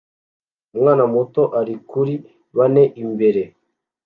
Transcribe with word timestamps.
Umwana 0.73 1.03
muto 1.13 1.43
ari 1.59 1.73
kuri 1.89 2.13
bane 2.57 2.83
imbere 3.03 3.41